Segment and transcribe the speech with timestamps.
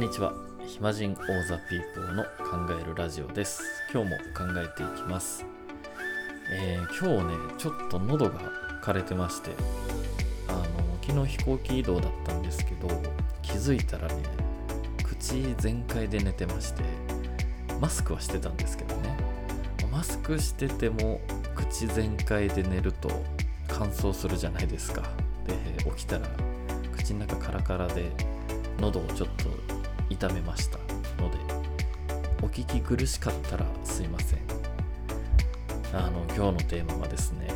[0.00, 0.32] んにちは。
[0.66, 3.62] 暇人オーザピーポーの考えるラジオです。
[3.92, 5.44] 今日も考えていきます、
[6.50, 8.40] えー今日ねちょっと喉が
[8.82, 9.50] 枯れてまして
[10.48, 10.64] あの
[11.06, 12.88] 昨日飛行機移動だったんですけど
[13.42, 14.14] 気づいたらね
[15.04, 16.82] 口全開で寝てまして
[17.78, 19.18] マスクはしてたんですけどね。
[19.92, 21.20] マスクしてても
[21.54, 23.10] 口全開で寝ると
[23.68, 25.02] 乾燥するじゃないですか。
[25.46, 25.54] で
[25.90, 26.26] 起きたら
[26.96, 28.10] 口の中カラカラで
[28.78, 29.69] 喉をちょっと
[30.20, 30.76] 痛めました
[31.18, 31.38] ので
[32.42, 34.40] お聞き苦しかったらすいません。
[35.94, 37.48] あの今日のテーマはですね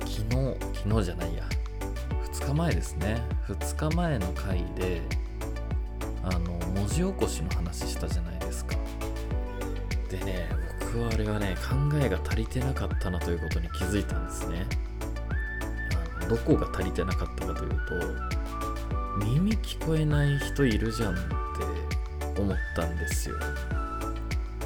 [0.00, 1.44] 昨日昨日じゃないや
[2.32, 3.22] 2日前ですね。
[3.48, 5.02] 2日前の回で
[6.24, 8.74] あの文字起こしの話したじゃないですか。
[10.10, 10.48] でね
[10.80, 14.66] 僕はあれはね考えが足りてなかったなということに気づいたんですね。
[16.18, 17.70] あのどこが足りてなかったかという
[19.18, 21.41] と耳聞こえない人いるじゃん
[22.40, 23.36] 思ったんですよ。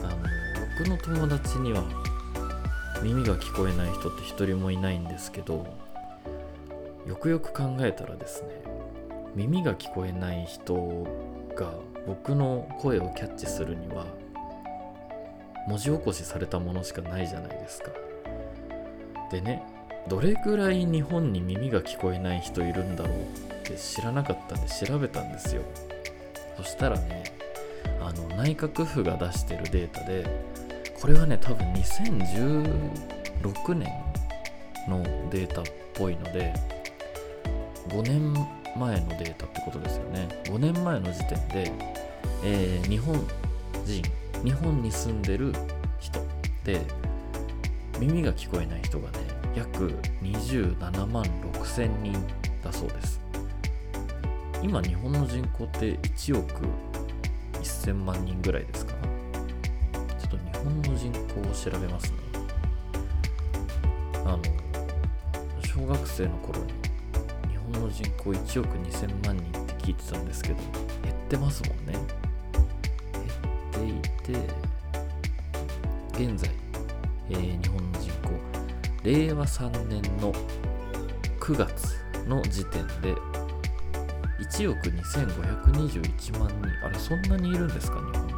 [0.02, 0.16] あの
[0.78, 1.82] 僕の友達には
[3.02, 5.66] 耳が聞こえない人って一人もいないんですけど
[7.06, 8.48] よくよく考えたらですね
[9.34, 10.74] 耳が聞こえない人
[11.54, 11.72] が
[12.06, 14.06] 僕の声をキャッチするには
[15.68, 17.90] 文字起こしされたものしかないじゃないですか。
[19.30, 19.62] でね
[20.08, 23.22] どれぐらい日本に耳が聞こえない人いるんだろうっ
[23.64, 25.62] て知らなかったんで調べたんですよ。
[26.56, 27.24] そしたらね
[28.00, 30.26] あの内閣府が出してるデータで
[31.00, 33.90] これはね多分2016年
[34.88, 36.52] のデータっぽいので
[37.88, 38.32] 5年
[38.76, 40.28] 前のデータってことですよね。
[40.44, 41.72] 5年前の時点で、
[42.44, 43.14] えー日本
[43.84, 44.02] 人
[44.44, 45.52] 日本に住んでる
[45.98, 46.20] 人
[46.64, 46.82] で
[47.98, 49.18] 耳が聞こえない人がね
[49.54, 52.12] 約27万6千人
[52.62, 53.20] だそうです。
[54.62, 56.66] 今日本の人口って1億
[57.86, 58.94] 1000万人ぐらいですか？
[60.18, 62.18] ちょっと日本の人口を調べますね。
[64.24, 64.42] あの
[65.60, 66.72] 小学生の頃に
[67.50, 70.56] 日本の人口1億2000万人って聞いてたんですけど
[71.04, 71.92] 減ってますもんね。
[73.72, 74.40] 減っていて
[76.12, 76.50] 現在、
[77.30, 78.30] えー日本の人口。
[79.04, 80.32] 令和3年の
[81.38, 81.94] 9月
[82.26, 83.14] の時点で
[84.50, 86.86] 1億2521万人。
[86.86, 88.36] あれそんなにいるんですか日本人。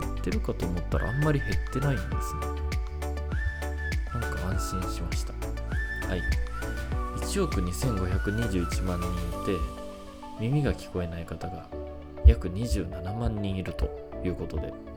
[0.00, 2.40] 減ってるかと思ったらあんまり減ってないんですね。
[4.12, 5.32] なんか安心しました。
[6.08, 6.22] はい。
[7.16, 9.60] 1億2521万人いて
[10.40, 11.68] 耳が聞こえない方が
[12.26, 13.88] 約27万人いると
[14.24, 14.93] いうことで。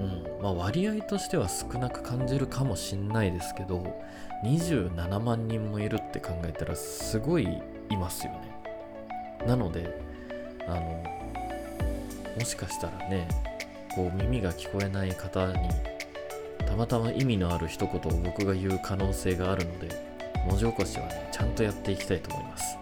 [0.00, 0.32] うん。
[0.42, 4.02] まあ、割合としては少なく感じるかもしんないですけど
[4.44, 7.48] 27万人もいるって考えたらすごい
[7.90, 8.52] いますよね。
[9.46, 9.96] なので
[10.66, 11.04] あの
[12.36, 13.28] もしかしたらね
[13.94, 15.68] こう耳が聞こえない方に
[16.66, 19.88] たまたま意味のある一言を僕が言う可能性があるので
[20.48, 22.76] 文字起こしはねちゃんとやっていきたいと思います。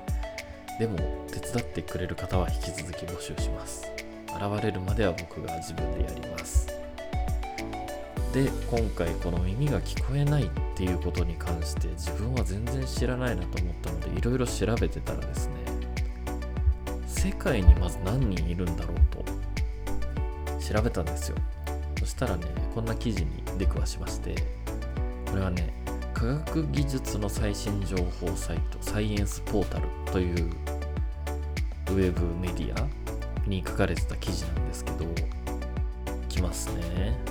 [0.79, 0.97] でも
[1.31, 3.91] 手伝ってくれる方は引き続き募集します。
[4.29, 6.80] 現れるまでは僕が自分でやります。
[8.33, 15.55] で今回この耳が聞こえないっていうことに関して自分は全然知らないなと思ったのでいろいろ調べてたらですね
[17.07, 19.25] 世界にまず何人いるんだろうと
[20.63, 21.37] 調べたんですよ。
[21.99, 24.35] そしたらねこんな記事に出くわしまして
[25.29, 25.75] これはね
[26.15, 30.51] 科学技術の最新情報サイトサイエンスポータルという
[31.89, 32.89] ウェブメディア
[33.47, 35.05] に書かれてた記事なんですけど
[36.29, 37.30] きますね。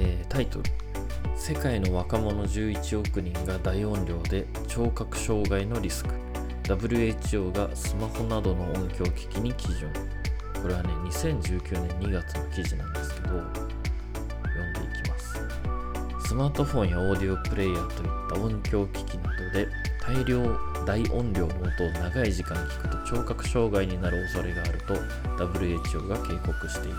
[0.00, 0.64] えータイトル
[1.36, 6.10] 「世界の若者11億人が大音量で聴覚障害のリスク」
[6.68, 9.90] WHO がスマホなどの音響機器に基準。
[10.60, 16.28] これはね2019年2月の記事なんですけど読んでいきます。
[16.28, 19.68] スマートフォンやオーディオプレイヤーといった音響機器などで
[20.04, 20.42] 大量
[20.84, 24.94] 大音量の音を長い時間聞くと聴覚障害になる恐れがあると
[25.44, 26.96] WHO が警告している。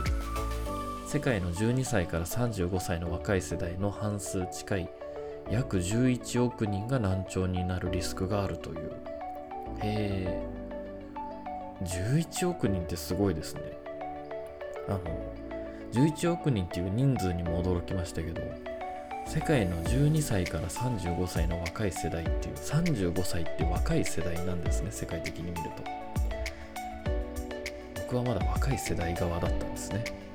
[1.11, 4.89] 世界の12歳から35歳の若い世代の半数近い
[5.49, 8.91] 約11億人が難聴になるリスクがあるという。
[9.81, 10.47] へえ。
[11.81, 13.61] 11億人ってすごいですね。
[14.87, 14.99] あの
[15.93, 18.43] 11億人っていう人数にも驚きましたけど
[19.25, 25.83] 世界の12歳から35歳の若い世代っていう35歳って若い世代なんですね世界的に見ると。
[27.95, 30.28] 僕はまだ若い世代側だったんですね。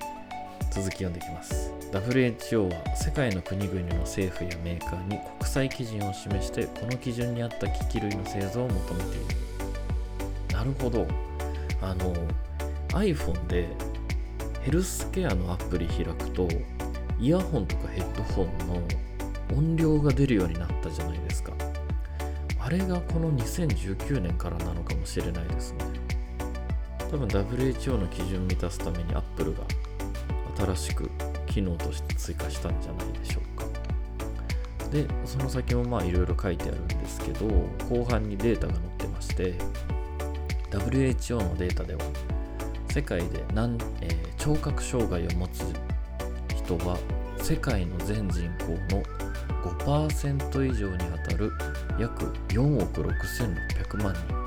[0.75, 1.71] 続き読んでいきます。
[1.93, 9.27] WHO は世界の国々の政府やメーカーに国際基準を示してこの基準に合った機器類の製造を求めている。
[10.53, 11.07] なるほど。
[11.81, 12.13] あの
[12.89, 13.69] iPhone で
[14.63, 16.49] ヘルスケアのアプリ開くと
[17.21, 18.83] イヤホンとかヘッドホンの
[19.57, 21.53] 音量が出るようになったじゃないですか。
[22.59, 25.85] あれがこの2019年からなのかもしれないですね。
[26.99, 29.61] 多分 WHO の基準を満たすために Apple が
[30.65, 31.11] 新しく
[31.47, 33.67] 機能として追加したんじゃないでしょうか。
[34.91, 37.47] でその先もまあいろいろ書いてあるんですけど
[37.91, 39.55] 後半にデータが載ってまして
[40.71, 42.01] WHO のデータでは
[42.91, 45.65] 世界で何、えー、聴覚障害を持つ
[46.55, 46.97] 人は
[47.39, 49.03] 世界の全人口の
[49.65, 51.51] 5%以上にあたる
[51.99, 54.45] 約4億6600万人。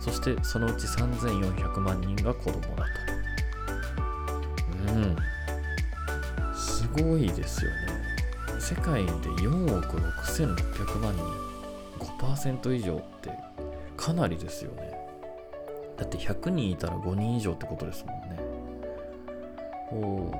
[0.00, 2.84] そしてそのうち3400万人が子供だ
[4.88, 4.92] と。
[4.92, 5.16] うん。
[6.92, 7.76] ごいですよね。
[8.58, 11.24] 世界で4億6600万人
[11.98, 13.30] 5%以上って
[13.96, 14.92] かなりですよね。
[15.96, 18.40] だって100人いたら5人以上ってことですもんね。
[19.92, 20.32] お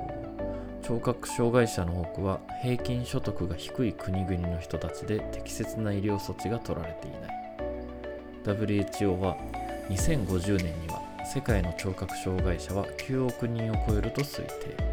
[0.81, 7.33] 聴覚障害者の多くは平均所得が低い国々の人たちで適切な医療措置が取られていない。
[8.43, 9.37] WHO は
[9.89, 14.92] 2050年には世界の聴覚障害者は9億人を超えると推定。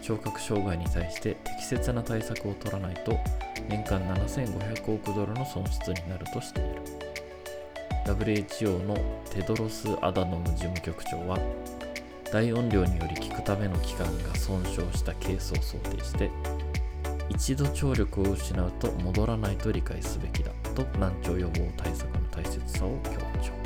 [0.00, 3.18] 聴覚障害に対して適切な対策を取らないと
[3.68, 6.82] 年間7500億ドルの損失になるとしている。
[8.06, 8.96] WHO の
[9.30, 11.38] テドロス・アダノム事務局長は
[12.32, 16.30] 大音量により聞くための器官が損傷したケースを想定して
[17.28, 23.10] 一度聴力を失うと戻らないと理解すべきだと難聴予防対策の大切さを強
[23.42, 23.59] 調、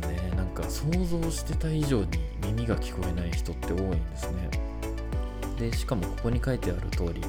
[0.00, 0.32] ですね。
[0.36, 2.06] なんか想像してた以上に
[2.46, 4.68] 耳が聞こえない人って多いんですね。
[5.58, 7.20] でしかもここに書いてある通り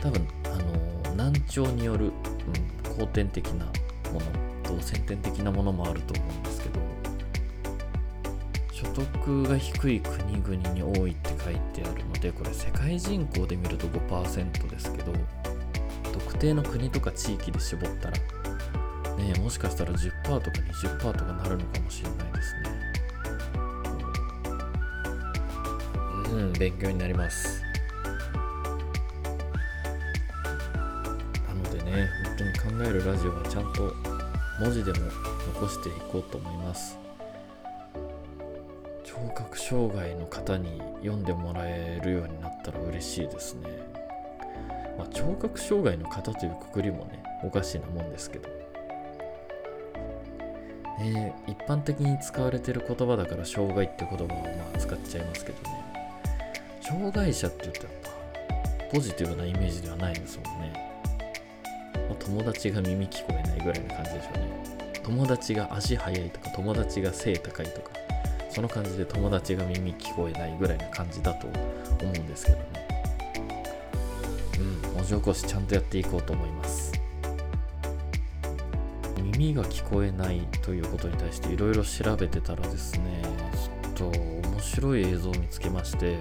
[0.00, 2.08] 多分あの難聴による、う
[2.88, 3.66] ん、後天的な
[4.12, 6.80] ものと先天的なものもあると思うんですけど
[8.72, 15.12] 所得が低い国々に多いって書いてあるのでこれ世界人口で見ると5%ですけど
[16.12, 18.16] 特定の国とか地域で絞ったら
[19.18, 22.70] ねもしかしたら10とか20%とかなるのかもしれないですね。
[26.30, 27.62] うん勉強になります。
[31.48, 33.94] なのでね本当に考えるラジオはちゃんと
[34.60, 34.98] 文字でも
[35.54, 36.98] 残していこうと思います。
[39.04, 43.68] 聴覚障害の方に読んでもらえるようになったら嬉しいですね、
[44.96, 48.59] まあ、聴覚障害の方というくくりもねおかしいなもんですけど。
[51.00, 54.34] ね一般的に使われてる言葉だから障害って言葉をま
[54.74, 55.84] あ使っちゃいますけどね。
[56.82, 58.10] 障害者って言うとやっぱ
[58.92, 60.72] ポジティブなイメージではないですもんね。
[62.08, 64.60] ま友達が耳聞こえないぐらいな感じでしょうね。
[65.02, 67.90] 友達が足速いとか友達が背高いとか
[68.50, 71.56] その感じで友達が耳聞こえないぐらいな感じだと思
[72.00, 72.64] うんですけどね。
[74.58, 76.89] うん文字起こしちゃんとやっていこうと思います。
[79.40, 83.22] 耳が聞こえないということに対していろいろ調べてたらですね
[83.96, 86.18] ちょっと面白い映像を見つけまして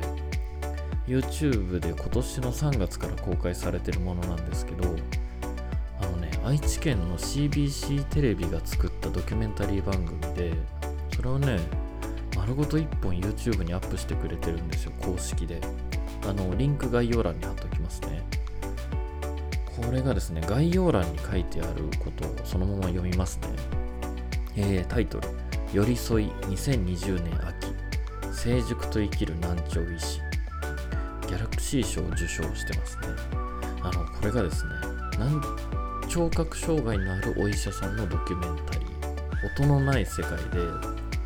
[1.05, 4.95] YouTube で今年の3月から公開されてるものなんですけど
[6.01, 10.53] あのね愛知県の CBC テレビが作ったドキュメンタリー番組で
[11.13, 11.59] それをね
[12.37, 15.59] 丸ごと1本 YouTube にアップしてくれてるんですよ公式で。
[16.27, 18.21] あのリンク概要欄に貼っておきますね。
[19.85, 23.49] これがですね概要欄に書いてあることをそのまま読みますね。
[24.55, 25.27] えー、タイトル
[25.73, 27.67] 「寄り添い2020年秋。
[28.31, 30.21] 成熟と生きる難聴医師」
[31.27, 33.07] ギャラクシー賞を受賞してますね。
[33.81, 34.71] あのこれがですね
[35.17, 35.41] なん
[36.07, 38.89] 聴覚障害のあるお医者さんのドキュメンタリー。
[39.61, 40.59] 音のない世界で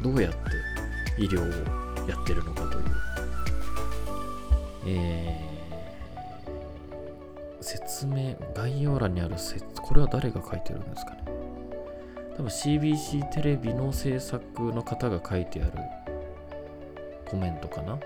[0.01, 2.85] どうやって医療をやってるのかという、
[4.85, 5.42] えー、
[8.03, 11.19] 説明概要欄にある説これは誰が書いてるんですかね？
[12.35, 15.71] 多分 CBC テレビの制作の方が書いてある
[17.29, 17.97] コメントかな？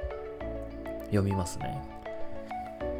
[1.06, 1.82] 読みますね。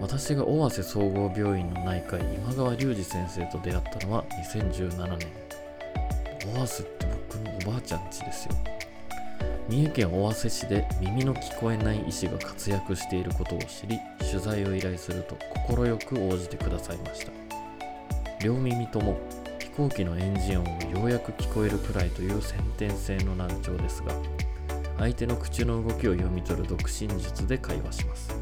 [0.02, 5.28] 私が尾鷲総合病院の内科医今川隆二先生と出会ったのは2017年。
[6.56, 8.56] 尾鷲って僕のおばあちゃん家ですよ。
[9.70, 17.32] 三重県尾鷲市で耳の聞こえない医師が活躍していることを知り取材を依頼すると快く応じてくださいました。
[18.42, 19.18] 両耳とも
[19.60, 24.14] 飛行機のエンジン音をようやく聞こえるくらいという先天性の難聴ですが
[25.00, 28.34] 相手の口の動きを読み取る独身術で会話します。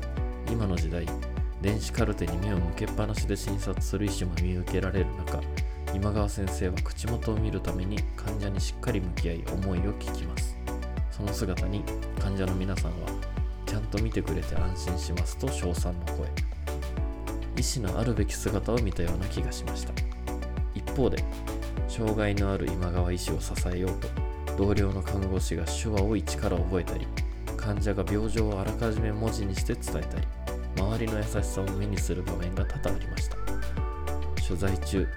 [0.52, 1.08] 今の時代
[1.60, 5.42] 電子カルテに目を向けっぱなしで診察する医師も見受けられる中
[5.92, 10.55] 今川先生は口元を見るために患者にしっかり向き合い思いを聞きます。
[11.16, 11.82] その姿に
[12.20, 13.08] 患者の皆さんは
[13.66, 16.28] ちゃんと見てくれて安心しますと称賛の声。
[17.56, 19.94] 医師のあるべき姿を見たような気がしました。
[20.74, 21.24] 一方で
[21.88, 23.92] 障害のある今川医師を支えよう
[24.58, 27.08] と同僚の看護師が手話を一から覚えたり
[27.56, 30.28] 患者が病状をあらかじめ文字にして伝えたり
[30.78, 33.38] 周りの優しさを目にする場面が多々ありました。
[34.46, 35.08] 取材中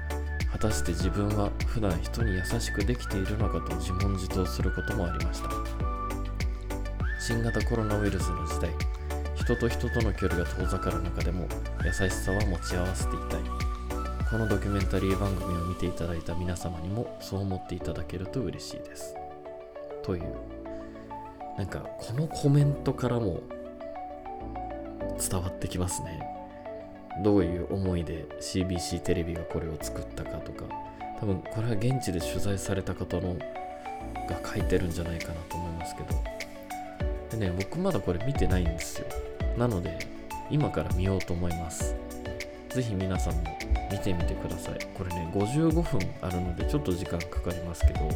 [0.52, 5.77] 果たして自分は普段人に優しくできているのかと自問自答することもありました。
[7.28, 8.70] 新型コロナウイルスの時代
[9.34, 11.46] 人と人との距離が遠ざかる中でも
[11.84, 13.40] 優しさは持ち合わせていたい。
[14.30, 19.14] このドキュメンタリー番組を見ていただいた皆様にもそう思っていただけると嬉しいです。
[20.02, 20.34] という
[21.58, 23.42] なんかこのコメントからも
[25.20, 26.22] 伝わってきますね。
[27.22, 30.64] どういう思いで CBC テレビがこれを作ったかとか
[31.20, 33.36] 多分これは現地で取材された方の
[34.30, 36.37] が書いてるんじゃないかなと思いますけど
[37.38, 39.06] ね僕まだこれ見てないんですよ。
[39.56, 39.98] なので
[40.50, 41.94] 今から見ようと思います。
[42.70, 43.58] ぜひ皆さんも
[43.90, 44.78] 見てみてください。
[44.94, 48.10] これね55分あるのでちょっと時間かかりますけど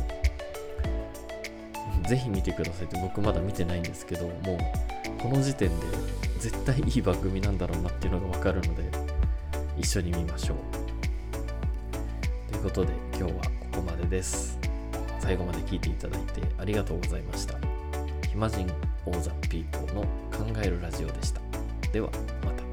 [2.09, 4.59] ぜひ見てくださいって僕まだ見てないんですけどもう
[5.23, 5.87] この時点で
[6.39, 8.83] 絶対いい番組なんだろうなっていうのがわかるので
[9.79, 10.57] 一緒に見ましょう。
[12.53, 13.41] ということで今日はこ
[13.77, 14.59] こまでです。
[15.21, 17.55] 最後まで聞いていただいてありがとうございました。
[18.29, 18.92] 暇人。
[19.07, 21.41] オーザピーポーの考えるラジオでした。
[21.93, 22.11] では
[22.45, 22.72] また。